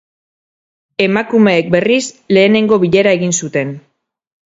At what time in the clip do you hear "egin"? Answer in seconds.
3.19-3.37